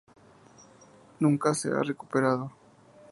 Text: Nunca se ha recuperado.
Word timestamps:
Nunca 1.19 1.53
se 1.53 1.69
ha 1.69 1.83
recuperado. 1.83 2.51